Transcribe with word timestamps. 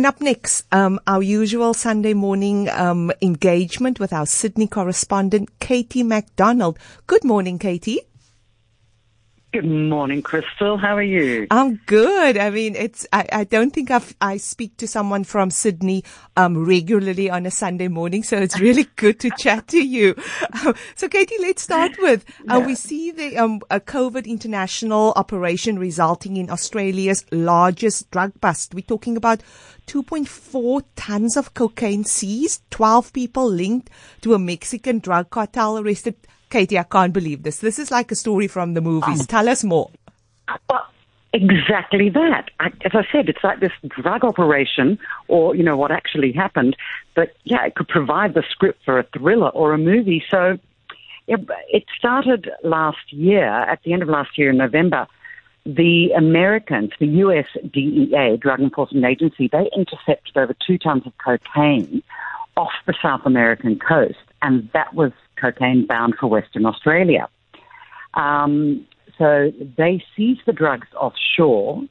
And 0.00 0.06
up 0.06 0.22
next, 0.22 0.64
um, 0.72 0.98
our 1.06 1.22
usual 1.22 1.74
Sunday 1.74 2.14
morning 2.14 2.70
um, 2.70 3.12
engagement 3.20 4.00
with 4.00 4.14
our 4.14 4.24
Sydney 4.24 4.66
correspondent, 4.66 5.58
Katie 5.58 6.02
MacDonald. 6.02 6.78
Good 7.06 7.22
morning, 7.22 7.58
Katie. 7.58 8.00
Good 9.52 9.64
morning, 9.64 10.22
Crystal. 10.22 10.76
How 10.76 10.96
are 10.96 11.02
you? 11.02 11.48
I'm 11.50 11.80
good. 11.86 12.36
I 12.36 12.50
mean, 12.50 12.76
it's, 12.76 13.04
I, 13.12 13.26
I 13.32 13.42
don't 13.42 13.72
think 13.72 13.90
I've, 13.90 14.14
I 14.20 14.36
speak 14.36 14.76
to 14.76 14.86
someone 14.86 15.24
from 15.24 15.50
Sydney, 15.50 16.04
um, 16.36 16.64
regularly 16.64 17.28
on 17.28 17.46
a 17.46 17.50
Sunday 17.50 17.88
morning. 17.88 18.22
So 18.22 18.36
it's 18.36 18.60
really 18.60 18.84
good 18.96 19.18
to 19.18 19.30
chat 19.36 19.66
to 19.68 19.84
you. 19.84 20.14
so 20.94 21.08
Katie, 21.08 21.34
let's 21.40 21.62
start 21.62 21.96
with, 21.98 22.24
uh, 22.48 22.58
yeah. 22.58 22.66
we 22.66 22.76
see 22.76 23.10
the, 23.10 23.38
um, 23.38 23.60
a 23.72 23.80
COVID 23.80 24.24
international 24.24 25.14
operation 25.16 25.80
resulting 25.80 26.36
in 26.36 26.48
Australia's 26.48 27.24
largest 27.32 28.08
drug 28.12 28.40
bust. 28.40 28.72
We're 28.72 28.82
talking 28.82 29.16
about 29.16 29.42
2.4 29.88 30.84
tons 30.94 31.36
of 31.36 31.54
cocaine 31.54 32.04
seized, 32.04 32.62
12 32.70 33.12
people 33.12 33.50
linked 33.50 33.90
to 34.20 34.34
a 34.34 34.38
Mexican 34.38 35.00
drug 35.00 35.30
cartel 35.30 35.76
arrested. 35.76 36.14
Katie, 36.50 36.78
I 36.78 36.82
can't 36.82 37.12
believe 37.12 37.42
this. 37.42 37.58
This 37.58 37.78
is 37.78 37.90
like 37.90 38.10
a 38.10 38.14
story 38.16 38.48
from 38.48 38.74
the 38.74 38.80
movies. 38.80 39.26
Tell 39.26 39.48
us 39.48 39.64
more. 39.64 39.90
Well, 40.68 40.86
exactly 41.32 42.10
that. 42.10 42.50
I, 42.58 42.66
as 42.84 42.92
I 42.92 43.06
said, 43.12 43.28
it's 43.28 43.42
like 43.44 43.60
this 43.60 43.72
drug 43.88 44.24
operation, 44.24 44.98
or 45.28 45.54
you 45.54 45.62
know 45.62 45.76
what 45.76 45.90
actually 45.90 46.32
happened. 46.32 46.76
But 47.14 47.34
yeah, 47.44 47.64
it 47.64 47.76
could 47.76 47.88
provide 47.88 48.34
the 48.34 48.42
script 48.50 48.84
for 48.84 48.98
a 48.98 49.04
thriller 49.16 49.50
or 49.50 49.72
a 49.72 49.78
movie. 49.78 50.22
So 50.30 50.58
it, 51.28 51.40
it 51.68 51.84
started 51.96 52.50
last 52.64 53.12
year, 53.12 53.46
at 53.46 53.82
the 53.84 53.92
end 53.92 54.02
of 54.02 54.08
last 54.08 54.36
year 54.36 54.50
in 54.50 54.56
November. 54.56 55.06
The 55.66 56.12
Americans, 56.16 56.90
the 56.98 57.06
US 57.06 57.46
DEA, 57.70 58.38
Drug 58.40 58.60
Enforcement 58.60 59.04
Agency, 59.04 59.48
they 59.52 59.68
intercepted 59.76 60.36
over 60.36 60.56
two 60.66 60.78
tons 60.78 61.02
of 61.06 61.12
cocaine 61.18 62.02
off 62.56 62.72
the 62.86 62.94
South 63.00 63.20
American 63.26 63.78
coast, 63.78 64.18
and 64.42 64.68
that 64.72 64.94
was 64.94 65.12
cocaine 65.40 65.86
bound 65.86 66.14
for 66.18 66.26
Western 66.26 66.66
Australia. 66.66 67.28
Um, 68.14 68.86
so 69.18 69.52
they 69.76 70.02
seized 70.16 70.40
the 70.46 70.52
drugs 70.52 70.88
offshore. 70.94 71.82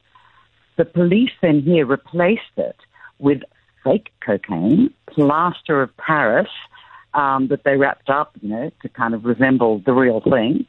The 0.76 0.84
police 0.84 1.30
then 1.40 1.62
here 1.62 1.86
replaced 1.86 2.56
it 2.56 2.76
with 3.18 3.42
fake 3.84 4.12
cocaine, 4.24 4.92
plaster 5.06 5.82
of 5.82 5.96
Paris 5.96 6.48
um, 7.14 7.48
that 7.48 7.64
they 7.64 7.76
wrapped 7.76 8.10
up, 8.10 8.32
you 8.40 8.48
know, 8.48 8.70
to 8.82 8.88
kind 8.88 9.14
of 9.14 9.24
resemble 9.24 9.80
the 9.84 9.92
real 9.92 10.20
thing, 10.20 10.66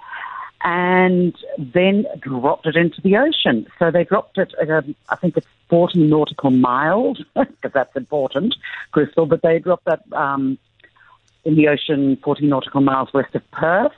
and 0.64 1.36
then 1.58 2.06
dropped 2.20 2.68
it 2.68 2.76
into 2.76 3.02
the 3.02 3.18
ocean. 3.18 3.68
So 3.80 3.92
they 3.92 4.04
dropped 4.04 4.38
it 4.38 4.54
at, 4.62 4.70
a, 4.70 4.84
I 5.10 5.16
think 5.16 5.38
it's 5.38 5.48
40 5.70 6.00
nautical 6.08 6.52
miles, 6.52 7.24
because 7.36 7.72
that's 7.74 7.96
important, 7.96 8.56
Crystal, 8.92 9.26
but 9.26 9.42
they 9.42 9.60
dropped 9.60 9.86
that 9.86 10.02
um, 10.14 10.58
in 11.44 11.56
the 11.56 11.68
ocean 11.68 12.18
40 12.24 12.46
nautical 12.48 12.82
miles 12.82 13.14
west 13.14 13.34
of 13.36 13.50
Perth 13.52 13.94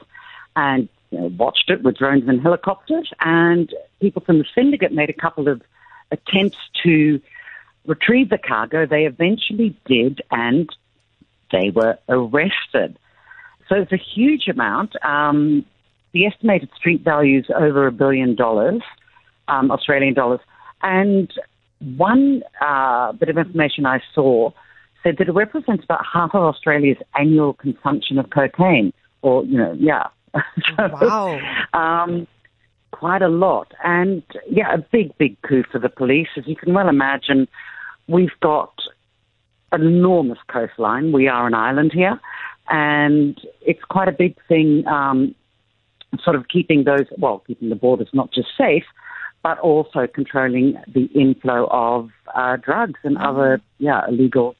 and 0.56 0.88
you 1.12 1.20
know, 1.20 1.28
watched 1.38 1.70
it 1.70 1.84
with 1.84 1.98
drones 1.98 2.28
and 2.28 2.42
helicopters. 2.42 3.12
And 3.20 3.74
people 4.02 4.22
from 4.22 4.40
the 4.40 4.46
syndicate 4.56 4.92
made 4.92 5.10
a 5.10 5.14
couple 5.14 5.48
of 5.48 5.62
attempts 6.12 6.58
to 6.84 7.22
retrieve 7.86 8.30
the 8.30 8.38
cargo. 8.38 8.86
They 8.86 9.06
eventually 9.06 9.76
did, 9.86 10.22
and 10.32 10.70
they 11.52 11.70
were 11.70 11.98
arrested. 12.10 12.98
So 13.70 13.76
it's 13.76 13.92
a 13.92 13.98
huge 13.98 14.48
amount. 14.48 14.96
Um, 15.06 15.66
the 16.14 16.26
estimated 16.26 16.70
street 16.76 17.02
value 17.02 17.40
is 17.40 17.46
over 17.56 17.88
a 17.88 17.92
billion 17.92 18.36
dollars, 18.36 18.82
um, 19.48 19.72
Australian 19.72 20.14
dollars. 20.14 20.42
And 20.82 21.32
one 21.80 22.44
uh, 22.62 23.14
bit 23.14 23.30
of 23.30 23.38
information 23.38 23.86
I 23.86 24.02
saw 24.14 24.52
said 25.04 25.18
that 25.18 25.28
it 25.28 25.34
represents 25.34 25.84
about 25.84 26.02
half 26.12 26.34
of 26.34 26.42
Australia's 26.42 26.98
annual 27.18 27.54
consumption 27.54 28.18
of 28.18 28.30
cocaine, 28.30 28.94
or, 29.22 29.44
you 29.46 29.58
know, 29.58 29.76
yeah. 29.78 30.08
so, 30.34 30.42
wow. 31.02 31.40
Um, 31.74 32.28
quite 32.92 33.22
a 33.22 33.28
lot. 33.28 33.74
And, 33.84 34.24
yeah, 34.50 34.74
a 34.74 34.78
big, 34.78 35.18
big 35.18 35.42
coup 35.42 35.64
for 35.72 35.80
the 35.80 35.90
police. 35.90 36.30
As 36.38 36.48
you 36.48 36.56
can 36.56 36.74
well 36.74 36.88
imagine, 36.90 37.48
we've 38.08 38.40
got 38.42 38.74
an 39.72 39.82
enormous 39.82 40.40
coastline. 40.48 41.12
We 41.12 41.28
are 41.28 41.48
an 41.48 41.54
island 41.54 41.92
here. 41.94 42.20
And 42.70 43.40
it's 43.62 43.84
quite 43.90 44.08
a 44.08 44.14
big 44.14 44.38
thing, 44.48 44.88
um, 44.88 45.36
sort 46.24 46.36
of 46.36 46.48
keeping 46.48 46.86
those, 46.86 47.06
well, 47.18 47.44
keeping 47.46 47.70
the 47.70 47.76
borders 47.76 48.08
not 48.14 48.32
just 48.32 48.50
safe, 48.58 48.86
but 49.42 49.60
also 49.60 50.08
controlling 50.08 50.78
the 50.88 51.06
inflow 51.08 51.68
of 51.70 52.10
uh, 52.34 52.56
drugs 52.56 53.00
and 53.04 53.18
mm-hmm. 53.18 53.26
other, 53.26 53.62
yeah, 53.80 54.08
illegal 54.08 54.56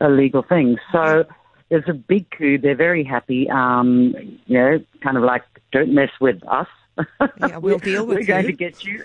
illegal 0.00 0.42
things. 0.42 0.78
So 0.92 1.24
there's 1.70 1.88
a 1.88 1.94
big 1.94 2.30
coup. 2.30 2.58
They're 2.58 2.76
very 2.76 3.04
happy. 3.04 3.48
Um, 3.50 4.14
you 4.46 4.58
know, 4.58 4.78
kind 5.02 5.16
of 5.16 5.22
like, 5.22 5.42
don't 5.72 5.94
mess 5.94 6.10
with 6.20 6.46
us. 6.48 6.68
Yeah, 7.40 7.58
we'll 7.58 7.78
deal 7.80 8.06
with 8.06 8.18
you. 8.18 8.24
We're 8.24 8.26
going 8.26 8.46
to 8.46 8.52
get 8.52 8.84
you. 8.84 9.04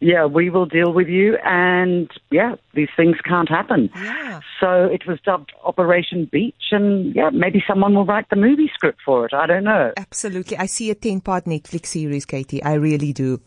Yeah, 0.00 0.26
we 0.26 0.50
will 0.50 0.66
deal 0.66 0.92
with 0.92 1.08
you. 1.08 1.36
And 1.44 2.10
yeah, 2.30 2.56
these 2.74 2.88
things 2.96 3.16
can't 3.24 3.48
happen. 3.48 3.90
Yeah. 3.94 4.40
So 4.60 4.84
it 4.84 5.06
was 5.06 5.18
dubbed 5.24 5.52
Operation 5.64 6.28
Beach. 6.30 6.54
And 6.70 7.14
yeah, 7.14 7.30
maybe 7.30 7.62
someone 7.66 7.94
will 7.94 8.04
write 8.04 8.28
the 8.28 8.36
movie 8.36 8.70
script 8.74 9.00
for 9.04 9.26
it. 9.26 9.32
I 9.32 9.46
don't 9.46 9.64
know. 9.64 9.92
Absolutely. 9.96 10.56
I 10.58 10.66
see 10.66 10.90
a 10.90 10.94
10 10.94 11.22
part 11.22 11.44
Netflix 11.44 11.86
series, 11.86 12.26
Katie. 12.26 12.62
I 12.62 12.74
really 12.74 13.12
do. 13.12 13.40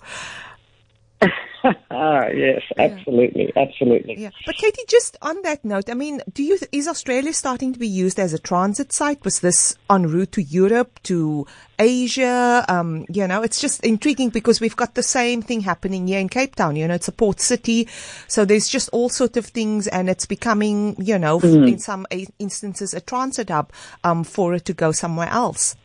ah, 1.91 2.27
yes, 2.27 2.61
absolutely, 2.77 3.51
yeah. 3.53 3.61
absolutely. 3.61 4.17
Yeah. 4.17 4.29
But 4.45 4.55
Katie, 4.55 4.83
just 4.87 5.17
on 5.21 5.41
that 5.41 5.65
note, 5.65 5.89
I 5.89 5.93
mean, 5.93 6.21
do 6.31 6.43
you 6.43 6.57
is 6.71 6.87
Australia 6.87 7.33
starting 7.33 7.73
to 7.73 7.79
be 7.79 7.87
used 7.87 8.19
as 8.19 8.33
a 8.33 8.39
transit 8.39 8.93
site? 8.93 9.23
Was 9.25 9.41
this 9.41 9.77
en 9.89 10.07
route 10.07 10.31
to 10.33 10.41
Europe, 10.41 10.99
to 11.03 11.45
Asia? 11.77 12.63
Um, 12.69 13.05
you 13.09 13.27
know, 13.27 13.41
it's 13.43 13.59
just 13.59 13.83
intriguing 13.83 14.29
because 14.29 14.61
we've 14.61 14.75
got 14.75 14.95
the 14.95 15.03
same 15.03 15.41
thing 15.41 15.61
happening 15.61 16.07
here 16.07 16.19
in 16.19 16.29
Cape 16.29 16.55
Town. 16.55 16.75
You 16.75 16.87
know, 16.87 16.95
it's 16.95 17.09
a 17.09 17.13
port 17.13 17.41
city, 17.41 17.87
so 18.27 18.45
there's 18.45 18.69
just 18.69 18.89
all 18.89 19.09
sorts 19.09 19.35
of 19.35 19.45
things, 19.45 19.87
and 19.87 20.09
it's 20.09 20.25
becoming, 20.25 20.95
you 20.97 21.19
know, 21.19 21.39
mm. 21.39 21.67
in 21.67 21.79
some 21.79 22.07
instances, 22.39 22.93
a 22.93 23.01
transit 23.01 23.49
hub 23.49 23.71
um, 24.03 24.23
for 24.23 24.53
it 24.53 24.65
to 24.65 24.73
go 24.73 24.91
somewhere 24.93 25.29
else. 25.29 25.75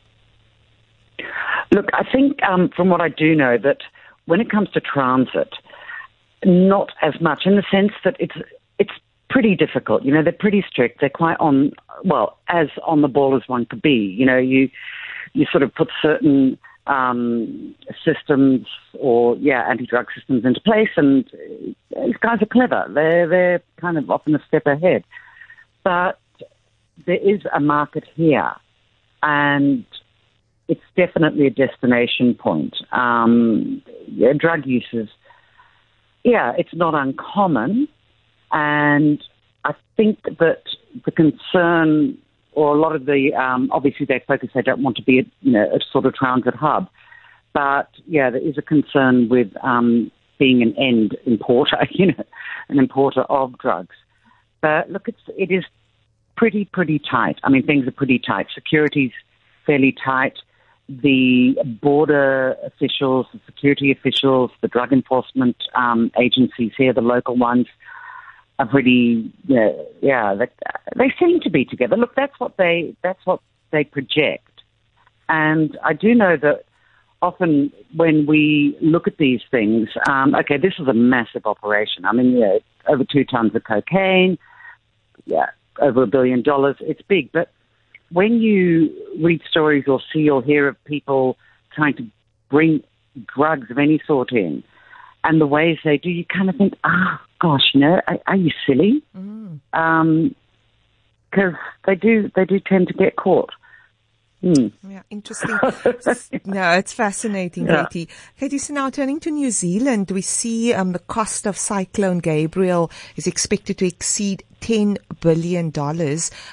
Look, 1.73 1.87
I 1.93 2.05
think 2.13 2.41
um, 2.45 2.71
from 2.77 2.89
what 2.89 3.01
I 3.01 3.09
do 3.09 3.35
know 3.35 3.59
that 3.59 3.79
when 4.27 4.41
it 4.41 4.51
comes 4.51 4.71
to 4.71 4.81
transit, 4.81 5.55
not 6.45 6.91
as 7.03 7.21
much 7.21 7.43
in 7.47 7.57
the 7.57 7.65
sense 7.71 7.93
that 8.05 8.17
it's 8.19 8.37
it's 8.79 8.93
pretty 9.31 9.55
difficult. 9.57 10.05
You 10.05 10.13
know, 10.13 10.23
they're 10.23 10.33
pretty 10.33 10.65
strict. 10.69 11.01
They're 11.01 11.11
quite 11.11 11.37
on 11.41 11.73
well 12.05 12.39
as 12.49 12.69
on 12.87 13.03
the 13.03 13.09
ball 13.09 13.37
as 13.37 13.43
one 13.49 13.67
could 13.67 13.83
be. 13.83 14.15
You 14.19 14.27
know, 14.27 14.39
you 14.39 14.69
you 15.33 15.47
sort 15.51 15.63
of 15.63 15.75
put 15.75 15.91
certain 16.01 16.59
um, 16.87 17.75
systems 18.05 18.67
or 18.99 19.37
yeah 19.37 19.67
anti-drug 19.69 20.07
systems 20.15 20.45
into 20.45 20.61
place, 20.61 20.91
and 20.97 21.29
these 21.91 22.17
guys 22.21 22.43
are 22.43 22.47
clever. 22.47 22.87
They're 22.93 23.29
they're 23.29 23.63
kind 23.81 23.99
of 23.99 24.11
often 24.11 24.35
a 24.35 24.43
step 24.47 24.67
ahead, 24.67 25.05
but 25.83 26.19
there 27.07 27.17
is 27.17 27.41
a 27.53 27.61
market 27.61 28.05
here, 28.15 28.53
and 29.23 29.85
it's 30.69 30.81
definitely 30.97 31.47
a 31.47 31.51
destination 31.51 32.35
point. 32.35 32.75
Um, 32.93 33.83
yeah, 34.09 34.33
drug 34.39 34.67
use 34.67 34.87
is, 34.93 35.09
yeah, 36.23 36.53
it's 36.57 36.75
not 36.75 36.95
uncommon. 36.95 37.89
And 38.51 39.23
I 39.65 39.75
think 39.97 40.23
that 40.25 40.63
the 41.05 41.11
concern, 41.11 42.17
or 42.53 42.75
a 42.75 42.81
lot 42.81 42.95
of 42.95 43.05
the, 43.05 43.33
um, 43.35 43.69
obviously 43.73 44.07
they 44.07 44.23
focus, 44.27 44.51
they 44.55 44.63
don't 44.63 44.83
want 44.83 44.97
to 44.97 45.03
be 45.03 45.19
a, 45.19 45.23
you 45.43 45.53
know, 45.53 45.65
a 45.65 45.81
sort 45.93 46.07
of 46.07 46.15
transit 46.15 46.55
hub. 46.55 46.89
But 47.53 47.89
yeah, 48.07 48.31
there 48.31 48.41
is 48.41 48.57
a 48.57 48.63
concern 48.63 49.29
with 49.29 49.49
um, 49.63 50.11
being 50.39 50.63
an 50.63 50.75
end 50.79 51.17
importer, 51.27 51.79
you 51.91 52.07
know, 52.07 52.25
an 52.69 52.79
importer 52.79 53.23
of 53.23 53.59
drugs. 53.59 53.97
But 54.63 54.91
look, 54.91 55.09
it's, 55.09 55.21
it 55.37 55.51
is 55.53 55.65
pretty, 56.37 56.65
pretty 56.65 56.99
tight. 56.99 57.37
I 57.45 57.51
mean, 57.51 57.67
things 57.67 57.87
are 57.87 57.93
pretty 57.93 58.19
tight. 58.19 58.47
Security's 58.55 59.13
fairly 59.67 59.95
tight 60.05 60.39
the 60.89 61.57
border 61.81 62.57
officials, 62.65 63.27
the 63.33 63.41
security 63.47 63.91
officials, 63.91 64.51
the 64.61 64.69
drug 64.69 64.93
enforcement 64.93 65.57
um, 65.75 66.11
agencies 66.21 66.73
here, 66.77 66.93
the 66.93 67.01
local 67.01 67.37
ones, 67.37 67.67
are 68.59 68.67
pretty, 68.67 69.33
yeah, 69.47 70.35
they, 70.35 70.49
they 70.97 71.13
seem 71.19 71.41
to 71.41 71.51
be 71.51 71.65
together. 71.65 71.97
Look, 71.97 72.15
that's 72.15 72.39
what 72.39 72.57
they 72.57 72.95
that's 73.03 73.25
what 73.25 73.41
they 73.73 73.85
project, 73.85 74.63
and 75.29 75.77
I 75.83 75.95
do 75.95 76.15
know 76.15 76.37
that 76.37 76.65
often 77.21 77.73
when 77.97 78.27
we 78.27 78.77
look 78.81 79.09
at 79.09 79.17
these 79.17 79.41
things, 79.51 79.89
um, 80.09 80.35
okay, 80.35 80.59
this 80.59 80.75
is 80.79 80.87
a 80.87 80.93
massive 80.93 81.47
operation. 81.47 82.05
I 82.05 82.13
mean, 82.13 82.37
yeah, 82.37 82.59
over 82.87 83.03
two 83.03 83.25
tons 83.25 83.55
of 83.57 83.65
cocaine, 83.65 84.39
yeah, 85.25 85.47
over 85.81 86.03
a 86.03 86.07
billion 86.07 86.43
dollars. 86.43 86.77
It's 86.81 87.03
big, 87.03 87.33
but 87.33 87.51
when 88.11 88.41
you 88.41 88.91
read 89.23 89.41
stories 89.49 89.85
or 89.87 90.01
see 90.13 90.29
or 90.29 90.43
hear 90.43 90.69
of 90.69 90.83
people 90.85 91.37
trying 91.75 91.97
to 91.97 92.07
bring 92.51 92.83
drugs 93.35 93.71
of 93.71 93.79
any 93.79 94.01
sort 94.07 94.33
in, 94.33 94.63
and 95.23 95.41
the 95.41 95.47
ways 95.47 95.79
they 95.85 95.97
do, 95.97 96.11
you 96.11 96.25
kind 96.25 96.51
of 96.51 96.57
think, 96.57 96.75
ah, 96.85 97.21
oh, 97.21 97.27
gosh, 97.41 97.71
you 97.73 97.81
know, 97.81 98.01
are, 98.07 98.19
are 98.27 98.37
you 98.37 98.51
silly? 98.67 99.03
Mm. 99.17 99.61
Um, 99.73 100.35
because 101.31 101.55
they 101.87 101.97
do 101.97 102.31
they 102.37 102.45
do 102.45 102.61
tend 102.61 102.89
to 102.89 102.95
get 102.95 103.17
caught. 103.17 103.51
Hmm. 104.41 104.69
Yeah, 104.87 105.03
interesting. 105.09 105.51
no, 106.45 106.71
it's 106.73 106.93
fascinating, 106.93 107.67
yeah. 107.67 107.87
Katie. 107.87 108.11
Katie, 108.39 108.59
so 108.59 108.75
now 108.75 108.91
turning 108.91 109.19
to 109.21 109.31
New 109.31 109.51
Zealand, 109.51 110.11
we 110.11 110.21
see 110.21 110.75
um, 110.75 110.93
the 110.93 110.99
cost 110.99 111.47
of 111.47 111.57
Cyclone 111.57 112.19
Gabrielle 112.19 112.91
is 113.17 113.27
expected 113.27 113.79
to 113.79 113.87
exceed 113.87 114.45
$10 114.65 114.97
billion. 115.21 115.71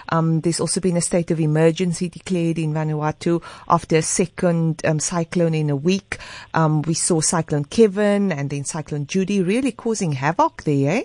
Um, 0.10 0.42
there's 0.42 0.60
also 0.60 0.82
been 0.82 0.98
a 0.98 1.02
state 1.02 1.32
of 1.32 1.40
emergency 1.40 2.10
declared 2.10 2.60
in 2.60 2.74
Vanuatu 2.74 3.42
after 3.70 3.96
a 3.96 4.02
second 4.02 4.86
um, 4.86 5.00
cyclone 5.00 5.54
in 5.54 5.70
a 5.70 5.78
week. 5.78 6.18
Um, 6.54 6.82
we 6.82 6.94
saw 6.94 7.22
Cyclone 7.22 7.64
Kevin 7.66 8.34
and 8.34 8.50
then 8.50 8.66
Cyclone 8.66 9.08
Judy 9.08 9.42
really 9.42 9.72
causing 9.72 10.12
havoc 10.12 10.64
there, 10.64 10.92
eh? 10.92 11.04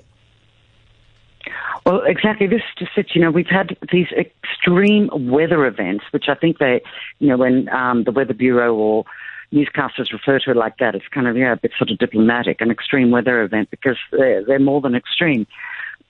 Well, 1.85 2.03
exactly. 2.05 2.49
This 2.49 2.63
just 2.77 2.91
it. 2.97 3.15
You 3.15 3.21
know, 3.21 3.31
we've 3.31 3.47
had 3.47 3.77
these 3.93 4.09
extreme 4.11 5.09
weather 5.13 5.65
events, 5.65 6.05
which 6.11 6.25
I 6.29 6.35
think 6.35 6.59
they, 6.59 6.83
you 7.21 7.29
know, 7.29 7.37
when 7.37 7.69
um, 7.69 8.03
the 8.03 8.11
Weather 8.11 8.35
Bureau 8.35 8.75
or 8.75 9.05
newscasters 9.53 10.13
refer 10.13 10.41
to 10.41 10.51
it 10.51 10.57
like 10.57 10.79
that, 10.79 10.97
it's 10.97 11.07
kind 11.07 11.29
of 11.29 11.37
yeah, 11.37 11.53
a 11.53 11.57
bit 11.57 11.71
sort 11.79 11.93
of 11.93 11.99
diplomatic, 11.99 12.61
an 12.61 12.73
extreme 12.73 13.13
weather 13.13 13.43
event 13.43 13.71
because 13.71 13.97
they're, 14.11 14.45
they're 14.45 14.59
more 14.59 14.81
than 14.81 14.97
extreme. 14.97 15.47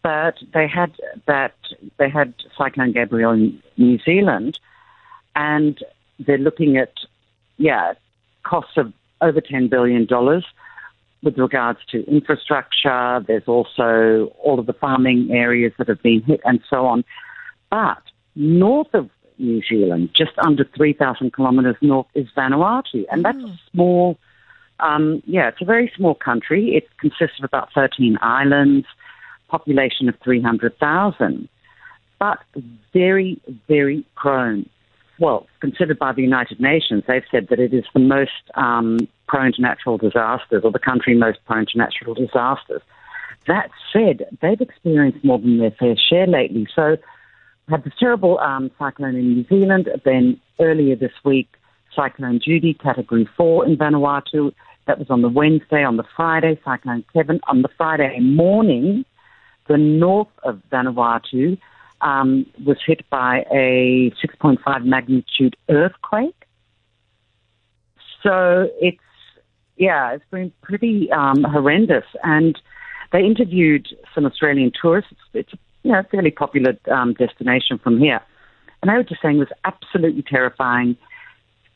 But 0.07 0.37
they 0.55 0.69
had 0.69 0.93
that. 1.27 1.57
They 1.97 2.09
had 2.09 2.33
Cyclone 2.57 2.93
Gabrielle 2.93 3.33
in 3.33 3.61
New 3.77 3.99
Zealand, 3.99 4.57
and 5.35 5.83
they're 6.21 6.39
looking 6.39 6.77
at 6.77 6.93
yeah, 7.57 7.95
costs 8.45 8.77
of 8.77 8.93
over 9.21 9.41
ten 9.41 9.67
billion 9.67 10.07
dollars 10.07 10.45
with 11.25 11.37
regards 11.37 11.81
to 11.91 12.07
infrastructure. 12.07 13.25
There's 13.27 13.49
also 13.49 14.33
all 14.39 14.61
of 14.61 14.67
the 14.67 14.75
farming 14.75 15.33
areas 15.33 15.73
that 15.77 15.89
have 15.89 16.03
been 16.05 16.23
hit 16.23 16.41
and 16.45 16.61
so 16.71 16.87
on. 16.87 17.05
But 17.69 18.01
north 18.37 18.95
of 18.95 19.11
New 19.39 19.61
Zealand, 19.69 20.11
just 20.15 20.39
under 20.39 20.65
3,000 20.77 21.35
kilometres 21.35 21.79
north, 21.81 22.07
is 22.15 22.29
Vanuatu. 22.37 23.07
And 23.11 23.25
that's 23.25 23.39
a 23.39 23.41
mm. 23.41 23.59
small, 23.73 24.19
um, 24.79 25.21
yeah, 25.27 25.49
it's 25.49 25.61
a 25.61 25.65
very 25.65 25.91
small 25.97 26.15
country. 26.15 26.77
It 26.77 26.89
consists 26.99 27.41
of 27.41 27.45
about 27.45 27.73
13 27.75 28.19
islands, 28.23 28.87
population 29.49 30.09
of 30.09 30.15
300,000, 30.23 31.49
but 32.19 32.39
very, 32.93 33.41
very 33.69 34.05
prone 34.17 34.69
well, 35.19 35.47
considered 35.61 35.99
by 35.99 36.13
the 36.13 36.23
United 36.23 36.61
Nations, 36.61 37.05
they've 37.09 37.25
said 37.31 37.49
that 37.49 37.59
it 37.59 37.73
is 37.73 37.85
the 37.95 38.01
most 38.01 38.33
um, 38.55 38.99
prone 39.29 39.53
to 39.53 39.63
natural 39.63 39.97
disasters, 39.97 40.63
or 40.63 40.71
the 40.71 40.79
country 40.79 41.17
most 41.17 41.39
prone 41.47 41.67
to 41.73 41.79
natural 41.79 42.15
disasters. 42.15 42.83
That 43.47 43.71
said, 43.93 44.27
they've 44.43 44.61
experienced 44.61 45.25
more 45.25 45.39
than 45.39 45.59
their 45.59 45.71
fair 45.71 45.97
share 45.97 46.27
lately. 46.27 46.67
So, 46.75 46.97
we 47.67 47.73
had 47.73 47.85
this 47.85 47.95
terrible 47.99 48.39
um, 48.41 48.71
cyclone 48.79 49.17
in 49.17 49.35
New 49.35 49.45
Zealand. 49.49 49.89
Then 50.05 50.41
earlier 50.61 50.95
this 50.95 51.13
week, 51.25 51.49
Cyclone 51.95 52.41
Judy, 52.45 52.75
Category 52.75 53.29
Four 53.37 53.67
in 53.67 53.77
Vanuatu. 53.77 54.53
That 54.87 54.99
was 55.01 55.11
on 55.11 55.23
the 55.23 55.29
Wednesday. 55.29 55.83
On 55.83 55.97
the 55.97 56.05
Friday, 56.15 56.61
Cyclone 56.65 57.05
Kevin. 57.13 57.41
On 57.49 57.63
the 57.63 57.69
Friday 57.77 58.21
morning, 58.21 59.05
the 59.69 59.77
north 59.77 60.29
of 60.45 60.61
Vanuatu 60.71 61.59
um, 62.01 62.47
was 62.65 62.77
hit 62.87 63.09
by 63.11 63.45
a 63.53 64.13
6.5 64.25 64.85
magnitude 64.85 65.57
earthquake. 65.69 66.35
So 68.23 68.69
it's, 68.81 68.99
yeah, 69.77 70.13
it's 70.13 70.25
been 70.31 70.53
pretty 70.63 71.11
um, 71.13 71.45
horrendous. 71.45 72.05
And 72.23 72.59
they 73.13 73.21
interviewed 73.21 73.89
some 74.15 74.27
Australian 74.27 74.73
tourists. 74.81 75.15
It's, 75.33 75.53
you 75.83 75.93
know, 75.93 76.01
a 76.01 76.05
fairly 76.05 76.31
popular 76.31 76.77
um, 76.91 77.15
destination 77.15 77.79
from 77.79 77.99
here. 77.99 78.21
And 78.83 78.91
they 78.91 78.95
were 78.95 79.05
just 79.05 79.23
saying 79.23 79.37
it 79.37 79.41
was 79.41 79.49
absolutely 79.65 80.23
terrifying. 80.23 80.97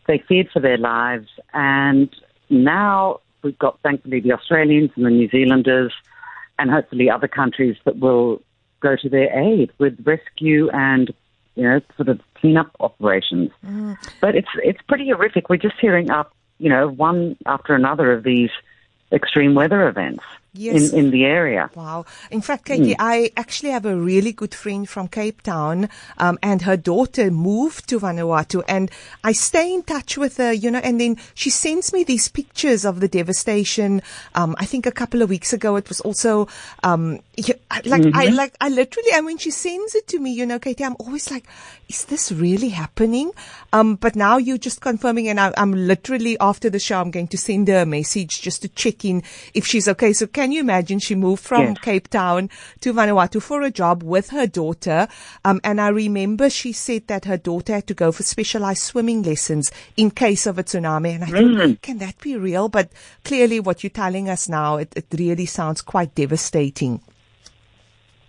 They 0.06 0.22
feared 0.28 0.48
for 0.52 0.60
their 0.60 0.78
lives. 0.78 1.28
And 1.54 2.14
now 2.50 3.20
we've 3.42 3.58
got, 3.58 3.80
thankfully, 3.82 4.20
the 4.20 4.32
Australians 4.32 4.90
and 4.96 5.06
the 5.06 5.10
New 5.10 5.28
Zealanders 5.28 5.92
and 6.60 6.70
hopefully 6.70 7.10
other 7.10 7.26
countries 7.26 7.76
that 7.84 7.98
will 7.98 8.42
go 8.80 8.94
to 8.96 9.08
their 9.08 9.36
aid 9.36 9.70
with 9.78 9.98
rescue 10.04 10.70
and 10.70 11.12
you 11.56 11.64
know 11.64 11.80
sort 11.96 12.08
of 12.08 12.20
cleanup 12.34 12.70
operations. 12.80 13.50
Mm. 13.66 13.96
But 14.20 14.36
it's 14.36 14.48
it's 14.62 14.80
pretty 14.82 15.08
horrific. 15.10 15.48
We're 15.48 15.56
just 15.56 15.80
hearing 15.80 16.10
up 16.10 16.32
you 16.58 16.68
know 16.68 16.88
one 16.88 17.36
after 17.46 17.74
another 17.74 18.12
of 18.12 18.22
these 18.22 18.50
extreme 19.12 19.54
weather 19.54 19.88
events 19.88 20.22
yes. 20.52 20.92
in, 20.92 20.98
in 20.98 21.10
the 21.10 21.24
area. 21.24 21.70
Wow. 21.74 22.06
In 22.30 22.40
fact, 22.40 22.66
Katie, 22.66 22.92
mm. 22.92 22.96
I 22.98 23.30
actually 23.36 23.70
have 23.70 23.86
a 23.86 23.96
really 23.96 24.32
good 24.32 24.54
friend 24.54 24.88
from 24.88 25.08
Cape 25.08 25.42
Town, 25.42 25.88
um, 26.18 26.38
and 26.42 26.62
her 26.62 26.76
daughter 26.76 27.30
moved 27.30 27.88
to 27.88 28.00
Vanuatu 28.00 28.62
and 28.68 28.90
I 29.24 29.32
stay 29.32 29.72
in 29.72 29.82
touch 29.82 30.16
with 30.18 30.36
her, 30.38 30.52
you 30.52 30.70
know, 30.70 30.80
and 30.80 31.00
then 31.00 31.16
she 31.34 31.50
sends 31.50 31.92
me 31.92 32.04
these 32.04 32.28
pictures 32.28 32.84
of 32.84 33.00
the 33.00 33.08
devastation. 33.08 34.02
Um, 34.34 34.54
I 34.58 34.66
think 34.66 34.86
a 34.86 34.92
couple 34.92 35.22
of 35.22 35.28
weeks 35.28 35.52
ago 35.52 35.76
it 35.76 35.88
was 35.88 36.00
also, 36.00 36.48
um, 36.82 37.20
like, 37.48 38.02
mm-hmm. 38.02 38.16
I, 38.16 38.26
like, 38.26 38.54
I 38.60 38.68
literally, 38.68 39.10
and 39.14 39.26
when 39.26 39.38
she 39.38 39.50
sends 39.50 39.94
it 39.94 40.06
to 40.08 40.18
me, 40.18 40.32
you 40.32 40.46
know, 40.46 40.58
Katie, 40.58 40.84
I'm 40.84 40.96
always 40.98 41.30
like, 41.30 41.46
is 41.88 42.04
this 42.04 42.30
really 42.30 42.68
happening? 42.68 43.32
Um, 43.72 43.96
but 43.96 44.14
now 44.14 44.36
you're 44.36 44.58
just 44.58 44.80
confirming 44.80 45.28
and 45.28 45.40
I, 45.40 45.52
am 45.56 45.72
literally 45.72 46.38
after 46.38 46.70
the 46.70 46.78
show, 46.78 47.00
I'm 47.00 47.10
going 47.10 47.28
to 47.28 47.38
send 47.38 47.68
her 47.68 47.80
a 47.80 47.86
message 47.86 48.42
just 48.42 48.62
to 48.62 48.68
check 48.68 49.04
in 49.04 49.22
if 49.54 49.66
she's 49.66 49.88
okay. 49.88 50.12
So 50.12 50.26
can 50.26 50.52
you 50.52 50.60
imagine 50.60 50.98
she 50.98 51.14
moved 51.14 51.42
from 51.42 51.62
yes. 51.62 51.78
Cape 51.78 52.08
Town 52.08 52.50
to 52.80 52.92
Vanuatu 52.92 53.42
for 53.42 53.62
a 53.62 53.70
job 53.70 54.02
with 54.02 54.30
her 54.30 54.46
daughter? 54.46 55.08
Um, 55.44 55.60
and 55.64 55.80
I 55.80 55.88
remember 55.88 56.50
she 56.50 56.72
said 56.72 57.06
that 57.08 57.24
her 57.24 57.36
daughter 57.36 57.74
had 57.74 57.86
to 57.88 57.94
go 57.94 58.12
for 58.12 58.22
specialized 58.22 58.82
swimming 58.82 59.22
lessons 59.22 59.70
in 59.96 60.10
case 60.10 60.46
of 60.46 60.58
a 60.58 60.64
tsunami. 60.64 61.14
And 61.14 61.24
I 61.24 61.28
mm. 61.28 61.58
think, 61.58 61.82
can 61.82 61.98
that 61.98 62.18
be 62.18 62.36
real? 62.36 62.68
But 62.68 62.90
clearly 63.24 63.60
what 63.60 63.82
you're 63.82 63.90
telling 63.90 64.28
us 64.28 64.48
now, 64.48 64.76
it, 64.76 64.92
it 64.96 65.06
really 65.16 65.46
sounds 65.46 65.82
quite 65.82 66.14
devastating. 66.14 67.00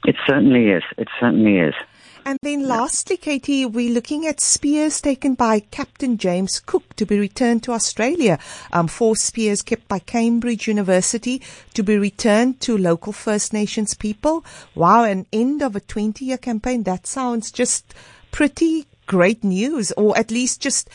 It 0.06 0.16
certainly 0.28 0.70
is. 0.70 0.84
It 0.98 1.08
certainly 1.20 1.58
is. 1.58 1.76
And 2.24 2.38
then 2.44 2.68
lastly, 2.68 3.18
Katie, 3.18 3.66
we're 3.66 3.94
looking 3.94 4.28
at 4.28 4.40
spears 4.40 5.02
taken 5.02 5.34
by 5.34 5.60
Captain 5.60 6.18
James 6.18 6.60
Cook 6.60 6.96
to 6.96 7.06
be 7.06 7.18
returned 7.18 7.64
to 7.64 7.72
Australia. 7.72 8.38
Um, 8.72 8.88
four 8.88 9.16
spears 9.16 9.64
kept 9.64 9.88
by 9.88 10.00
Cambridge 10.00 10.68
University 10.68 11.42
to 11.74 11.82
be 11.82 11.98
returned 11.98 12.62
to 12.62 12.78
local 12.78 13.12
First 13.12 13.54
Nations 13.54 13.96
people. 13.96 14.46
Wow, 14.76 15.04
an 15.04 15.26
end 15.34 15.64
of 15.64 15.76
a 15.76 15.80
20 15.80 16.24
year 16.24 16.38
campaign. 16.38 16.84
That 16.84 17.08
sounds 17.08 17.52
just 17.52 17.94
pretty 18.32 18.86
great 19.08 19.44
news, 19.44 19.92
or 19.94 20.16
at 20.16 20.30
least 20.30 20.62
just 20.62 20.90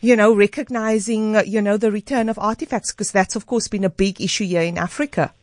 you 0.00 0.16
know, 0.16 0.34
recognizing, 0.34 1.36
you 1.46 1.60
know, 1.60 1.76
the 1.76 1.92
return 1.92 2.30
of 2.30 2.38
artifacts, 2.38 2.90
because 2.92 3.12
that's, 3.12 3.36
of 3.36 3.44
course, 3.44 3.68
been 3.68 3.84
a 3.84 3.90
big 3.90 4.18
issue 4.18 4.46
here 4.46 4.62
in 4.62 4.78
Africa. 4.78 5.34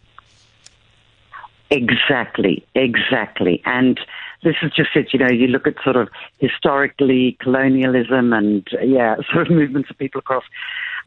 Exactly, 1.69 2.65
exactly. 2.75 3.61
And 3.65 3.99
this 4.43 4.55
is 4.61 4.71
just 4.71 4.89
it, 4.95 5.13
you 5.13 5.19
know, 5.19 5.29
you 5.29 5.47
look 5.47 5.67
at 5.67 5.75
sort 5.83 5.95
of 5.97 6.09
historically 6.39 7.37
colonialism 7.41 8.31
and, 8.33 8.65
yeah, 8.83 9.15
sort 9.33 9.47
of 9.47 9.53
movements 9.53 9.89
of 9.89 9.97
people 9.97 10.19
across, 10.19 10.43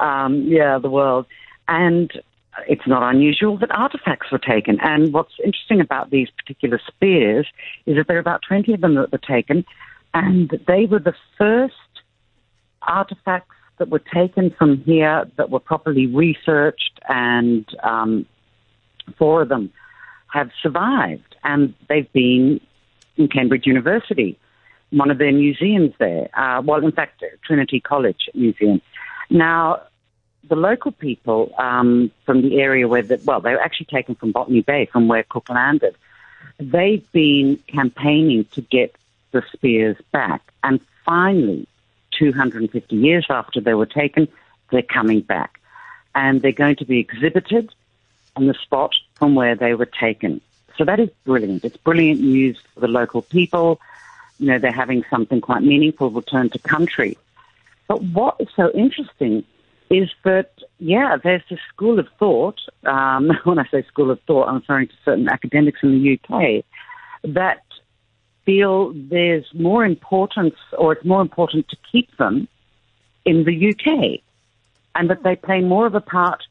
um, 0.00 0.42
yeah, 0.46 0.78
the 0.78 0.90
world. 0.90 1.26
And 1.68 2.12
it's 2.68 2.86
not 2.86 3.02
unusual 3.02 3.56
that 3.58 3.70
artifacts 3.70 4.30
were 4.30 4.38
taken. 4.38 4.78
And 4.80 5.12
what's 5.12 5.32
interesting 5.42 5.80
about 5.80 6.10
these 6.10 6.28
particular 6.30 6.80
spears 6.86 7.46
is 7.86 7.96
that 7.96 8.06
there 8.08 8.16
are 8.16 8.20
about 8.20 8.42
20 8.46 8.74
of 8.74 8.80
them 8.80 8.96
that 8.96 9.12
were 9.12 9.18
taken, 9.18 9.64
and 10.12 10.50
they 10.66 10.86
were 10.86 10.98
the 10.98 11.14
first 11.38 11.74
artifacts 12.82 13.54
that 13.78 13.88
were 13.88 14.00
taken 14.00 14.50
from 14.50 14.78
here 14.82 15.24
that 15.36 15.48
were 15.48 15.60
properly 15.60 16.06
researched, 16.06 17.00
and 17.08 17.64
um, 17.82 18.26
four 19.16 19.40
of 19.42 19.48
them 19.48 19.72
have 20.32 20.50
survived, 20.62 21.36
and 21.44 21.74
they've 21.88 22.12
been 22.12 22.60
in 23.16 23.28
Cambridge 23.28 23.66
University, 23.66 24.38
one 24.90 25.10
of 25.10 25.18
their 25.18 25.32
museums 25.32 25.94
there. 25.98 26.28
Uh, 26.34 26.62
well, 26.62 26.84
in 26.84 26.92
fact, 26.92 27.22
Trinity 27.44 27.80
College 27.80 28.28
Museum. 28.34 28.80
Now, 29.28 29.82
the 30.48 30.56
local 30.56 30.92
people 30.92 31.52
um, 31.58 32.10
from 32.24 32.42
the 32.42 32.60
area 32.60 32.88
where, 32.88 33.02
the, 33.02 33.20
well, 33.24 33.40
they 33.40 33.52
were 33.52 33.60
actually 33.60 33.86
taken 33.86 34.14
from 34.14 34.32
Botany 34.32 34.62
Bay, 34.62 34.86
from 34.86 35.08
where 35.08 35.22
Cook 35.22 35.48
landed. 35.48 35.94
They've 36.58 37.10
been 37.12 37.58
campaigning 37.68 38.44
to 38.52 38.60
get 38.60 38.94
the 39.32 39.42
spears 39.52 39.96
back, 40.12 40.42
and 40.64 40.80
finally, 41.04 41.66
250 42.18 42.96
years 42.96 43.26
after 43.30 43.60
they 43.60 43.74
were 43.74 43.86
taken, 43.86 44.28
they're 44.70 44.82
coming 44.82 45.20
back, 45.20 45.60
and 46.14 46.42
they're 46.42 46.52
going 46.52 46.76
to 46.76 46.84
be 46.84 46.98
exhibited 46.98 47.72
on 48.40 48.46
the 48.46 48.54
spot 48.54 48.94
from 49.16 49.34
where 49.34 49.54
they 49.54 49.74
were 49.74 49.86
taken. 49.86 50.40
So 50.78 50.84
that 50.84 50.98
is 50.98 51.10
brilliant. 51.24 51.62
It's 51.64 51.76
brilliant 51.76 52.20
news 52.20 52.58
for 52.72 52.80
the 52.80 52.88
local 52.88 53.20
people. 53.20 53.78
You 54.38 54.46
know, 54.46 54.58
they're 54.58 54.72
having 54.72 55.04
something 55.10 55.42
quite 55.42 55.62
meaningful 55.62 56.10
return 56.10 56.48
to 56.50 56.58
country. 56.58 57.18
But 57.86 58.02
what 58.02 58.36
is 58.40 58.48
so 58.56 58.70
interesting 58.72 59.44
is 59.90 60.08
that, 60.24 60.52
yeah, 60.78 61.18
there's 61.22 61.42
this 61.50 61.58
school 61.68 61.98
of 61.98 62.08
thought, 62.18 62.58
um, 62.84 63.30
when 63.44 63.58
I 63.58 63.66
say 63.68 63.82
school 63.82 64.10
of 64.10 64.20
thought, 64.22 64.48
I'm 64.48 64.56
referring 64.56 64.88
to 64.88 64.94
certain 65.04 65.28
academics 65.28 65.80
in 65.82 66.00
the 66.00 66.18
UK, 66.18 66.64
that 67.34 67.62
feel 68.46 68.92
there's 68.94 69.44
more 69.52 69.84
importance, 69.84 70.56
or 70.78 70.92
it's 70.94 71.04
more 71.04 71.20
important 71.20 71.68
to 71.68 71.76
keep 71.92 72.16
them 72.16 72.48
in 73.26 73.44
the 73.44 73.68
UK, 73.70 74.20
and 74.94 75.10
that 75.10 75.22
they 75.24 75.36
play 75.36 75.60
more 75.60 75.86
of 75.86 75.94
a 75.94 76.00
part 76.00 76.42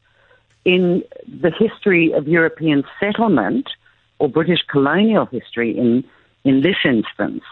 in 0.64 1.02
the 1.26 1.50
history 1.50 2.12
of 2.12 2.28
European 2.28 2.84
settlement 2.98 3.70
or 4.18 4.28
British 4.28 4.60
colonial 4.70 5.26
history 5.26 5.76
in, 5.76 6.04
in 6.44 6.62
this 6.62 6.76
instance 6.84 7.42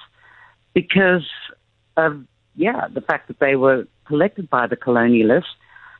because 0.75 1.27
of, 1.97 2.23
yeah, 2.57 2.87
the 2.93 3.01
fact 3.01 3.29
that 3.29 3.39
they 3.41 3.57
were 3.57 3.87
collected 4.07 4.49
by 4.51 4.67
the 4.67 4.77
colonialists. 4.77 5.55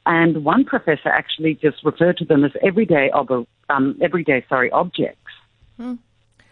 And 0.07 0.45
one 0.45 0.65
professor 0.65 1.09
actually 1.09 1.55
just 1.55 1.85
referred 1.85 2.17
to 2.19 2.25
them 2.25 2.45
as 2.45 2.53
everyday, 2.63 3.11
ob- 3.11 3.47
um, 3.69 3.99
everyday 4.01 4.45
sorry, 4.49 4.71
objects, 4.71 5.31
hmm. 5.77 5.95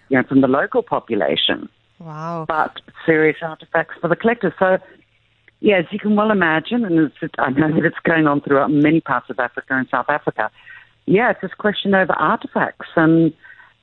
you 0.09 0.19
know, 0.19 0.23
from 0.25 0.43
the 0.43 0.49
local 0.49 0.83
population. 0.83 1.69
Wow. 1.99 2.45
But 2.47 2.81
serious 3.07 3.39
artifacts 3.41 3.95
for 4.01 4.09
the 4.09 4.17
collectors. 4.17 4.53
So 4.59 4.79
Yes, 5.61 5.85
you 5.91 5.99
can 5.99 6.17
well 6.17 6.31
imagine, 6.31 6.85
and 6.85 7.11
I 7.39 7.51
know 7.51 7.75
that 7.75 7.85
it's 7.85 7.99
going 8.05 8.27
on 8.27 8.41
throughout 8.43 8.71
many 8.71 9.01
parts 9.01 9.31
of 9.31 9.39
Africa 9.39 9.75
and 9.75 9.89
South 9.89 10.07
Africa. 10.09 10.51
Yeah, 11.07 11.31
it's 11.31 11.41
this 11.41 11.55
question 11.55 11.95
over 11.95 12.13
artifacts 12.13 12.89
and 12.95 13.33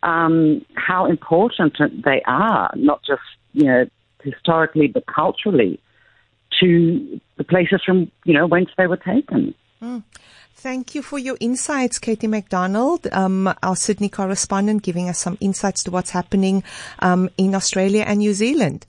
um, 0.03 0.63
how 0.75 1.05
important 1.05 1.77
they 2.03 2.21
are, 2.27 2.71
not 2.75 3.01
just 3.03 3.21
you 3.53 3.65
know 3.65 3.85
historically 4.21 4.87
but 4.87 5.05
culturally, 5.07 5.79
to 6.59 7.19
the 7.37 7.43
places 7.43 7.81
from 7.83 8.11
you 8.25 8.33
know 8.33 8.45
whence 8.45 8.69
they 8.77 8.87
were 8.87 8.97
taken. 8.97 9.55
Mm. 9.81 10.03
Thank 10.55 10.95
you 10.95 11.01
for 11.01 11.19
your 11.19 11.35
insights, 11.41 11.99
Katie 11.99 12.27
McDonald, 12.27 13.07
um, 13.11 13.53
our 13.63 13.75
Sydney 13.75 14.07
correspondent, 14.07 14.83
giving 14.83 15.09
us 15.09 15.19
some 15.19 15.37
insights 15.41 15.83
to 15.83 15.91
what's 15.91 16.11
happening 16.11 16.63
um, 16.99 17.29
in 17.37 17.53
Australia 17.53 18.03
and 18.07 18.19
New 18.19 18.33
Zealand. 18.33 18.85